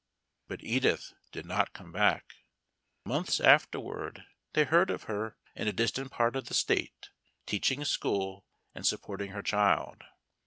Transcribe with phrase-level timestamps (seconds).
[0.47, 2.33] But Edith did not come back.
[3.05, 7.11] Months afterward they heard of her in a distant part of the State
[7.45, 8.43] teaching school
[8.73, 10.03] and supporting her child.